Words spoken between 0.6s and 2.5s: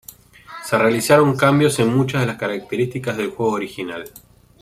Se realizaron cambios en muchas de las